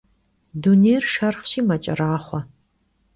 [0.61, 2.39] Dunêyr şşerxhşi meç'eraxhue.